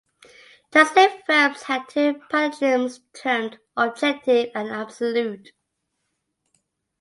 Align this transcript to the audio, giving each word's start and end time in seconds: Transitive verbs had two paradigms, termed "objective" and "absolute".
Transitive 0.71 1.21
verbs 1.27 1.61
had 1.61 1.87
two 1.87 2.19
paradigms, 2.31 3.01
termed 3.13 3.59
"objective" 3.77 4.49
and 4.55 4.71
"absolute". 4.71 5.51